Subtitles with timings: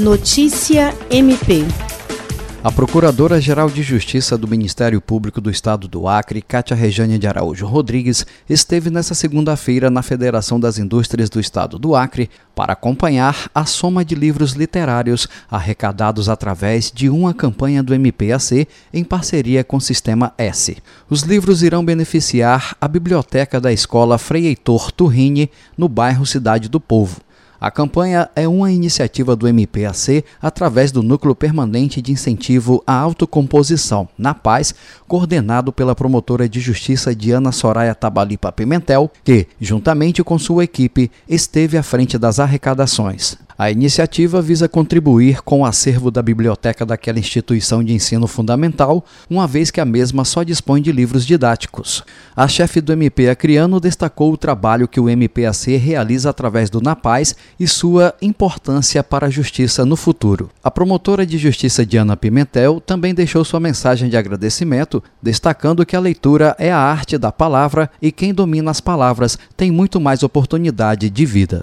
[0.00, 1.62] Notícia MP.
[2.64, 7.66] A Procuradora-Geral de Justiça do Ministério Público do Estado do Acre, Cátia Rejane de Araújo
[7.66, 13.66] Rodrigues, esteve nesta segunda-feira na Federação das Indústrias do Estado do Acre para acompanhar a
[13.66, 19.82] soma de livros literários arrecadados através de uma campanha do MPAC em parceria com o
[19.82, 20.78] Sistema S.
[21.10, 26.80] Os livros irão beneficiar a biblioteca da Escola Frei Heitor Turrini, no bairro Cidade do
[26.80, 27.20] Povo.
[27.60, 34.08] A campanha é uma iniciativa do MPAC através do Núcleo Permanente de Incentivo à Autocomposição,
[34.16, 34.74] na Paz,
[35.06, 41.76] coordenado pela promotora de justiça Diana Soraya Tabalipa Pimentel, que, juntamente com sua equipe, esteve
[41.76, 43.36] à frente das arrecadações.
[43.60, 49.46] A iniciativa visa contribuir com o acervo da biblioteca daquela instituição de ensino fundamental, uma
[49.46, 52.02] vez que a mesma só dispõe de livros didáticos.
[52.34, 57.36] A chefe do MP Acriano destacou o trabalho que o MPAC realiza através do NAPAZ
[57.58, 60.48] e sua importância para a justiça no futuro.
[60.64, 66.00] A promotora de justiça Diana Pimentel também deixou sua mensagem de agradecimento, destacando que a
[66.00, 71.10] leitura é a arte da palavra e quem domina as palavras tem muito mais oportunidade
[71.10, 71.62] de vida.